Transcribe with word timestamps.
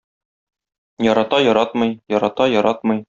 Ярата-яратмый, 1.07 1.93
ярата-яратмый... 2.17 2.99